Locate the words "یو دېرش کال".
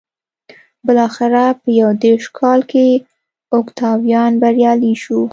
1.79-2.59